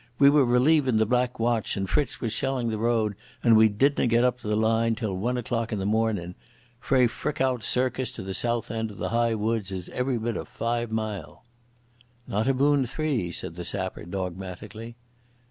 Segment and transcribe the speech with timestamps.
[0.17, 3.13] "We were relievin' the Black Watch, and Fritz was shelling the road,
[3.43, 6.33] and we didna get up to the line till one o'clock in the mornin'.
[6.79, 10.45] Frae Frickout Circus to the south end o' the High Wood is every bit o'
[10.45, 11.43] five mile."
[12.25, 14.95] "Not abune three," said the sapper dogmatically.